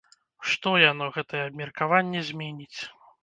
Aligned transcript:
Што 0.51 0.71
яно, 0.91 1.09
гэтае 1.17 1.43
абмеркаванне, 1.49 2.25
зменіць? 2.33 2.79